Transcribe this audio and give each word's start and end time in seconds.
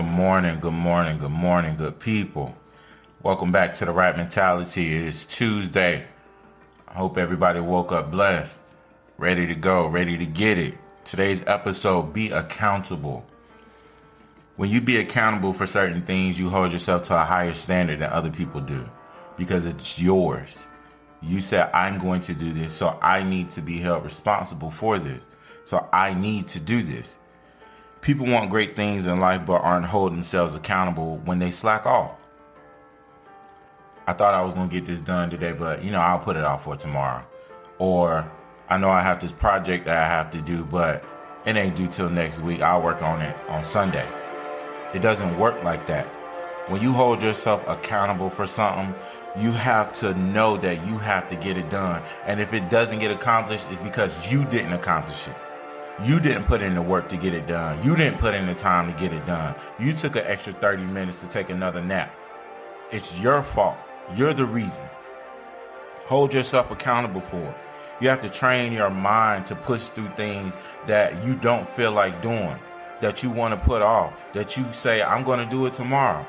Good 0.00 0.06
morning, 0.06 0.60
good 0.60 0.72
morning, 0.72 1.18
good 1.18 1.30
morning, 1.30 1.76
good 1.76 2.00
people. 2.00 2.56
Welcome 3.22 3.52
back 3.52 3.74
to 3.74 3.84
the 3.84 3.92
right 3.92 4.16
mentality. 4.16 4.96
It 4.96 5.02
is 5.02 5.26
Tuesday. 5.26 6.06
I 6.88 6.94
hope 6.94 7.18
everybody 7.18 7.60
woke 7.60 7.92
up 7.92 8.10
blessed, 8.10 8.76
ready 9.18 9.46
to 9.46 9.54
go, 9.54 9.86
ready 9.86 10.16
to 10.16 10.24
get 10.24 10.56
it. 10.56 10.78
Today's 11.04 11.44
episode, 11.46 12.14
be 12.14 12.30
accountable. 12.30 13.26
When 14.56 14.70
you 14.70 14.80
be 14.80 14.96
accountable 14.96 15.52
for 15.52 15.66
certain 15.66 16.00
things, 16.00 16.38
you 16.38 16.48
hold 16.48 16.72
yourself 16.72 17.02
to 17.08 17.16
a 17.16 17.24
higher 17.26 17.52
standard 17.52 17.98
than 17.98 18.10
other 18.10 18.30
people 18.30 18.62
do 18.62 18.88
because 19.36 19.66
it's 19.66 20.00
yours. 20.00 20.66
You 21.20 21.40
said, 21.40 21.68
I'm 21.74 21.98
going 21.98 22.22
to 22.22 22.32
do 22.32 22.54
this, 22.54 22.72
so 22.72 22.98
I 23.02 23.22
need 23.22 23.50
to 23.50 23.60
be 23.60 23.76
held 23.76 24.04
responsible 24.04 24.70
for 24.70 24.98
this. 24.98 25.26
So 25.66 25.86
I 25.92 26.14
need 26.14 26.48
to 26.48 26.58
do 26.58 26.80
this 26.80 27.18
people 28.00 28.26
want 28.26 28.50
great 28.50 28.76
things 28.76 29.06
in 29.06 29.20
life 29.20 29.44
but 29.44 29.62
aren't 29.62 29.86
holding 29.86 30.16
themselves 30.16 30.54
accountable 30.54 31.18
when 31.18 31.38
they 31.38 31.50
slack 31.50 31.86
off. 31.86 32.16
I 34.06 34.12
thought 34.12 34.34
I 34.34 34.42
was 34.42 34.54
going 34.54 34.68
to 34.68 34.74
get 34.74 34.86
this 34.86 35.00
done 35.00 35.30
today, 35.30 35.52
but 35.52 35.84
you 35.84 35.90
know, 35.90 36.00
I'll 36.00 36.18
put 36.18 36.36
it 36.36 36.44
off 36.44 36.64
for 36.64 36.76
tomorrow. 36.76 37.24
Or 37.78 38.30
I 38.68 38.78
know 38.78 38.90
I 38.90 39.02
have 39.02 39.20
this 39.20 39.32
project 39.32 39.86
that 39.86 39.98
I 39.98 40.06
have 40.06 40.30
to 40.32 40.40
do, 40.40 40.64
but 40.64 41.04
it 41.44 41.56
ain't 41.56 41.76
due 41.76 41.86
till 41.86 42.10
next 42.10 42.40
week. 42.40 42.60
I'll 42.60 42.82
work 42.82 43.02
on 43.02 43.20
it 43.20 43.36
on 43.48 43.64
Sunday. 43.64 44.06
It 44.94 45.00
doesn't 45.00 45.38
work 45.38 45.62
like 45.62 45.86
that. 45.86 46.06
When 46.68 46.82
you 46.82 46.92
hold 46.92 47.22
yourself 47.22 47.66
accountable 47.68 48.30
for 48.30 48.46
something, 48.46 48.94
you 49.36 49.52
have 49.52 49.92
to 49.94 50.14
know 50.14 50.56
that 50.56 50.84
you 50.86 50.98
have 50.98 51.28
to 51.28 51.36
get 51.36 51.56
it 51.56 51.70
done. 51.70 52.02
And 52.26 52.40
if 52.40 52.52
it 52.52 52.68
doesn't 52.68 52.98
get 52.98 53.10
accomplished, 53.10 53.66
it's 53.70 53.80
because 53.80 54.30
you 54.30 54.44
didn't 54.46 54.72
accomplish 54.72 55.28
it. 55.28 55.36
You 56.02 56.18
didn't 56.18 56.44
put 56.44 56.62
in 56.62 56.74
the 56.74 56.82
work 56.82 57.08
to 57.10 57.16
get 57.18 57.34
it 57.34 57.46
done. 57.46 57.82
You 57.84 57.94
didn't 57.94 58.18
put 58.18 58.34
in 58.34 58.46
the 58.46 58.54
time 58.54 58.90
to 58.90 58.98
get 58.98 59.12
it 59.12 59.26
done. 59.26 59.54
You 59.78 59.92
took 59.92 60.16
an 60.16 60.24
extra 60.24 60.54
30 60.54 60.84
minutes 60.84 61.20
to 61.20 61.28
take 61.28 61.50
another 61.50 61.82
nap. 61.82 62.14
It's 62.90 63.20
your 63.20 63.42
fault. 63.42 63.76
You're 64.16 64.32
the 64.32 64.46
reason. 64.46 64.84
Hold 66.06 66.32
yourself 66.32 66.70
accountable 66.70 67.20
for 67.20 67.36
it. 67.36 67.54
You 68.00 68.08
have 68.08 68.20
to 68.22 68.30
train 68.30 68.72
your 68.72 68.88
mind 68.88 69.44
to 69.46 69.54
push 69.54 69.88
through 69.88 70.08
things 70.16 70.54
that 70.86 71.22
you 71.22 71.34
don't 71.36 71.68
feel 71.68 71.92
like 71.92 72.22
doing, 72.22 72.58
that 73.00 73.22
you 73.22 73.28
want 73.28 73.52
to 73.52 73.60
put 73.60 73.82
off, 73.82 74.14
that 74.32 74.56
you 74.56 74.64
say, 74.72 75.02
I'm 75.02 75.22
going 75.22 75.38
to 75.38 75.50
do 75.50 75.66
it 75.66 75.74
tomorrow. 75.74 76.26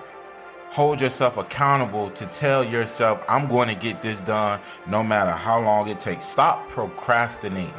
Hold 0.72 1.00
yourself 1.00 1.38
accountable 1.38 2.10
to 2.12 2.26
tell 2.28 2.64
yourself, 2.64 3.24
I'm 3.30 3.48
going 3.48 3.70
to 3.70 3.76
get 3.76 4.02
this 4.02 4.20
done 4.20 4.60
no 4.88 5.02
matter 5.02 5.32
how 5.32 5.62
long 5.62 5.88
it 5.88 6.02
takes. 6.02 6.26
Stop 6.26 6.68
procrastinating. 6.70 7.74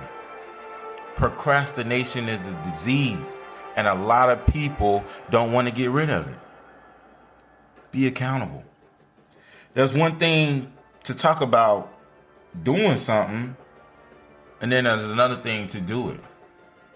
Procrastination 1.17 2.29
is 2.29 2.47
a 2.47 2.55
disease, 2.63 3.39
and 3.77 3.87
a 3.87 3.95
lot 3.95 4.31
of 4.31 4.47
people 4.47 5.05
don't 5.31 5.53
want 5.53 5.69
to 5.69 5.75
get 5.75 5.91
rid 5.91 6.11
of 6.11 6.27
it. 6.29 6.39
Be 7.91 8.07
accountable. 8.07 8.65
There's 9.75 9.95
one 9.95 10.19
thing 10.19 10.73
to 11.05 11.15
talk 11.15 11.41
about 11.41 11.93
doing 12.63 12.97
something, 12.97 13.57
and 14.61 14.73
then 14.73 14.85
there's 14.85 15.11
another 15.11 15.37
thing 15.37 15.69
to 15.69 15.81
do 15.81 16.11
it. 16.11 16.21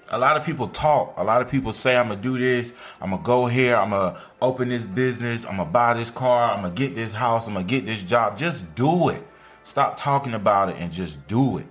A 0.08 0.18
lot 0.18 0.36
of 0.36 0.44
people 0.44 0.68
talk. 0.68 1.14
A 1.16 1.24
lot 1.24 1.42
of 1.42 1.50
people 1.50 1.72
say, 1.72 1.96
I'm 1.96 2.08
going 2.08 2.20
to 2.20 2.22
do 2.22 2.38
this. 2.38 2.72
I'm 3.00 3.10
going 3.10 3.22
to 3.22 3.26
go 3.26 3.46
here. 3.46 3.74
I'm 3.76 3.90
going 3.90 4.14
to 4.14 4.20
open 4.40 4.68
this 4.68 4.86
business. 4.86 5.44
I'm 5.44 5.56
going 5.56 5.66
to 5.66 5.72
buy 5.72 5.94
this 5.94 6.10
car. 6.12 6.52
I'm 6.52 6.62
going 6.62 6.74
to 6.74 6.78
get 6.80 6.94
this 6.94 7.12
house. 7.12 7.48
I'm 7.48 7.54
going 7.54 7.66
to 7.66 7.70
get 7.70 7.86
this 7.86 8.04
job. 8.04 8.38
Just 8.38 8.72
do 8.76 9.08
it. 9.08 9.26
Stop 9.64 9.96
talking 9.96 10.32
about 10.32 10.68
it 10.68 10.76
and 10.78 10.92
just 10.92 11.26
do 11.26 11.58
it. 11.58 11.66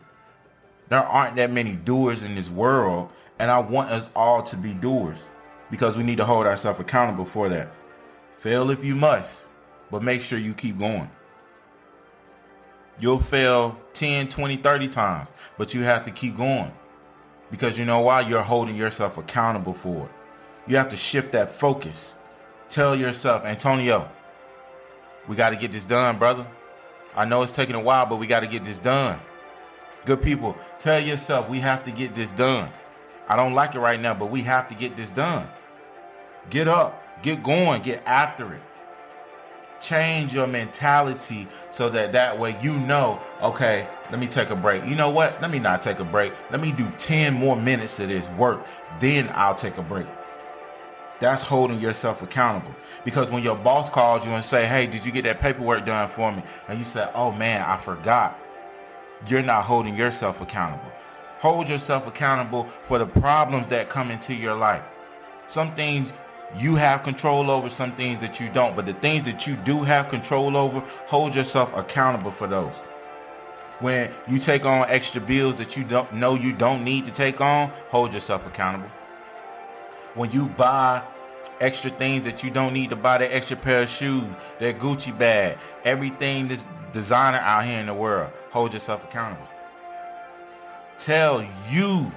There 0.89 0.99
aren't 0.99 1.35
that 1.37 1.51
many 1.51 1.75
doers 1.75 2.23
in 2.23 2.35
this 2.35 2.49
world, 2.49 3.09
and 3.39 3.49
I 3.49 3.59
want 3.59 3.89
us 3.91 4.07
all 4.15 4.43
to 4.43 4.55
be 4.55 4.73
doers 4.73 5.17
because 5.71 5.97
we 5.97 6.03
need 6.03 6.17
to 6.17 6.25
hold 6.25 6.45
ourselves 6.45 6.79
accountable 6.79 7.25
for 7.25 7.49
that. 7.49 7.71
Fail 8.37 8.69
if 8.69 8.83
you 8.83 8.95
must, 8.95 9.47
but 9.89 10.03
make 10.03 10.21
sure 10.21 10.37
you 10.37 10.53
keep 10.53 10.77
going. 10.77 11.09
You'll 12.99 13.19
fail 13.19 13.77
10, 13.93 14.29
20, 14.29 14.57
30 14.57 14.87
times, 14.87 15.31
but 15.57 15.73
you 15.73 15.83
have 15.83 16.05
to 16.05 16.11
keep 16.11 16.37
going 16.37 16.71
because 17.51 17.77
you 17.77 17.85
know 17.85 17.99
why? 17.99 18.21
You're 18.21 18.43
holding 18.43 18.75
yourself 18.75 19.17
accountable 19.17 19.73
for 19.73 20.05
it. 20.05 20.11
You 20.67 20.77
have 20.77 20.89
to 20.89 20.97
shift 20.97 21.31
that 21.33 21.51
focus. 21.51 22.15
Tell 22.69 22.95
yourself, 22.95 23.45
Antonio, 23.45 24.09
we 25.27 25.35
got 25.35 25.51
to 25.51 25.55
get 25.55 25.71
this 25.71 25.85
done, 25.85 26.17
brother. 26.17 26.45
I 27.15 27.25
know 27.25 27.41
it's 27.43 27.51
taking 27.51 27.75
a 27.75 27.79
while, 27.79 28.05
but 28.05 28.17
we 28.17 28.27
got 28.27 28.41
to 28.41 28.47
get 28.47 28.63
this 28.63 28.79
done. 28.79 29.19
Good 30.05 30.21
people, 30.21 30.55
tell 30.77 30.99
yourself 30.99 31.49
we 31.49 31.59
have 31.61 31.83
to 31.85 31.91
get 31.91 32.13
this 32.13 32.29
done. 32.29 32.69
I 33.27 33.35
don't 33.35 33.55
like 33.55 33.73
it 33.73 33.79
right 33.79 33.99
now, 33.99 34.13
but 34.13 34.29
we 34.29 34.43
have 34.43 34.69
to 34.69 34.75
get 34.75 34.95
this 34.95 35.09
done. 35.09 35.49
Get 36.51 36.67
up, 36.67 37.03
get 37.23 37.41
going, 37.41 37.81
get 37.81 38.03
after 38.05 38.53
it. 38.53 38.61
Change 39.81 40.33
your 40.33 40.45
mentality 40.45 41.47
so 41.71 41.89
that 41.89 42.11
that 42.13 42.39
way 42.39 42.55
you 42.61 42.77
know, 42.77 43.19
okay, 43.41 43.87
let 44.11 44.19
me 44.19 44.27
take 44.27 44.51
a 44.51 44.55
break. 44.55 44.85
You 44.85 44.95
know 44.95 45.09
what? 45.09 45.41
Let 45.41 45.49
me 45.49 45.57
not 45.57 45.81
take 45.81 45.99
a 45.99 46.03
break. 46.03 46.33
Let 46.51 46.61
me 46.61 46.71
do 46.71 46.87
10 46.97 47.33
more 47.33 47.55
minutes 47.55 47.99
of 47.99 48.09
this 48.09 48.29
work. 48.29 48.65
Then 48.99 49.29
I'll 49.33 49.55
take 49.55 49.77
a 49.77 49.83
break. 49.83 50.05
That's 51.19 51.41
holding 51.41 51.79
yourself 51.79 52.21
accountable. 52.21 52.75
Because 53.03 53.31
when 53.31 53.43
your 53.43 53.55
boss 53.55 53.89
calls 53.89 54.25
you 54.25 54.33
and 54.33 54.45
say, 54.45 54.65
hey, 54.65 54.85
did 54.85 55.05
you 55.05 55.11
get 55.11 55.23
that 55.23 55.39
paperwork 55.39 55.85
done 55.85 56.09
for 56.09 56.31
me? 56.31 56.43
And 56.67 56.77
you 56.77 56.85
say, 56.85 57.09
oh 57.15 57.31
man, 57.31 57.61
I 57.61 57.77
forgot 57.77 58.39
you're 59.27 59.43
not 59.43 59.63
holding 59.63 59.95
yourself 59.95 60.41
accountable. 60.41 60.91
Hold 61.39 61.69
yourself 61.69 62.07
accountable 62.07 62.63
for 62.83 62.97
the 62.97 63.05
problems 63.05 63.67
that 63.69 63.89
come 63.89 64.09
into 64.11 64.33
your 64.33 64.55
life. 64.55 64.83
Some 65.47 65.75
things 65.75 66.11
you 66.57 66.75
have 66.75 67.03
control 67.03 67.51
over, 67.51 67.69
some 67.69 67.91
things 67.93 68.19
that 68.19 68.39
you 68.39 68.49
don't. 68.49 68.75
But 68.75 68.85
the 68.85 68.93
things 68.93 69.23
that 69.23 69.45
you 69.47 69.55
do 69.55 69.83
have 69.83 70.09
control 70.09 70.55
over, 70.55 70.79
hold 71.07 71.35
yourself 71.35 71.75
accountable 71.75 72.31
for 72.31 72.47
those. 72.47 72.75
When 73.79 74.09
you 74.27 74.39
take 74.39 74.65
on 74.65 74.87
extra 74.89 75.19
bills 75.19 75.55
that 75.57 75.75
you 75.75 75.83
don't 75.83 76.13
know 76.13 76.35
you 76.35 76.53
don't 76.53 76.83
need 76.83 77.05
to 77.05 77.11
take 77.11 77.41
on, 77.41 77.69
hold 77.89 78.13
yourself 78.13 78.47
accountable. 78.47 78.89
When 80.13 80.31
you 80.31 80.47
buy 80.47 81.03
extra 81.59 81.91
things 81.91 82.23
that 82.23 82.43
you 82.43 82.51
don't 82.51 82.73
need 82.73 82.91
to 82.91 82.95
buy, 82.95 83.17
that 83.17 83.33
extra 83.33 83.57
pair 83.57 83.83
of 83.83 83.89
shoes, 83.89 84.25
that 84.59 84.79
Gucci 84.79 85.17
bag, 85.17 85.57
everything 85.83 86.47
that's 86.47 86.65
designer 86.95 87.39
out 87.39 87.65
here 87.65 87.77
in 87.77 87.87
the 87.87 87.93
world, 87.93 88.31
hold 88.51 88.73
yourself 88.73 89.03
accountable. 89.03 89.47
Tell 90.97 91.45
you 91.69 92.09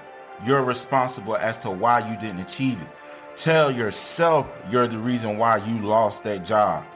you're 0.47 0.63
responsible 0.63 1.37
as 1.37 1.59
to 1.59 1.71
why 1.71 2.09
you 2.09 2.17
didn't 2.17 2.41
achieve 2.41 2.81
it. 2.81 2.89
Tell 3.35 3.73
yourself 3.73 4.57
you're 4.71 4.87
the 4.87 4.99
reason 4.99 5.37
why 5.37 5.57
you 5.57 5.81
lost 5.81 6.23
that 6.23 6.45
job. 6.45 6.87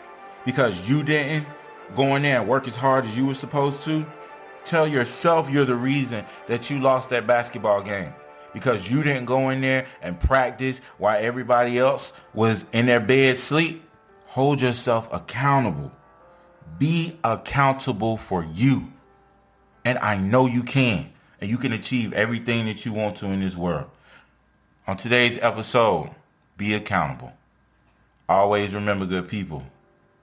Because 0.46 0.88
you 0.88 1.02
didn't 1.02 1.46
go 1.96 2.14
in 2.14 2.22
there 2.22 2.38
and 2.38 2.48
work 2.48 2.68
as 2.68 2.76
hard 2.76 3.04
as 3.04 3.18
you 3.18 3.26
were 3.26 3.34
supposed 3.34 3.82
to. 3.82 4.06
Tell 4.64 4.86
yourself 4.86 5.50
you're 5.50 5.64
the 5.64 5.74
reason 5.74 6.24
that 6.46 6.70
you 6.70 6.78
lost 6.78 7.10
that 7.10 7.26
basketball 7.26 7.82
game. 7.82 8.14
Because 8.54 8.90
you 8.92 9.02
didn't 9.02 9.24
go 9.24 9.50
in 9.50 9.60
there 9.60 9.86
and 10.02 10.20
practice 10.20 10.80
while 10.98 11.18
everybody 11.20 11.78
else 11.78 12.12
was 12.32 12.64
in 12.72 12.86
their 12.86 13.00
bed 13.00 13.38
sleep. 13.38 13.82
Hold 14.26 14.60
yourself 14.60 15.12
accountable. 15.12 15.90
Be 16.78 17.16
accountable 17.22 18.16
for 18.16 18.44
you. 18.44 18.92
And 19.84 19.98
I 19.98 20.16
know 20.16 20.46
you 20.46 20.62
can. 20.62 21.10
And 21.40 21.50
you 21.50 21.58
can 21.58 21.72
achieve 21.72 22.12
everything 22.12 22.66
that 22.66 22.86
you 22.86 22.92
want 22.92 23.16
to 23.18 23.26
in 23.26 23.40
this 23.40 23.56
world. 23.56 23.90
On 24.86 24.96
today's 24.96 25.38
episode, 25.38 26.10
be 26.56 26.74
accountable. 26.74 27.32
Always 28.28 28.74
remember, 28.74 29.06
good 29.06 29.28
people, 29.28 29.64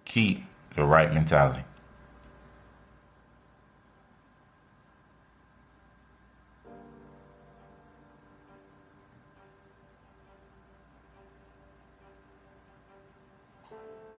keep 0.06 0.44
the 0.76 0.86
right 0.86 1.14
mentality. 1.14 1.64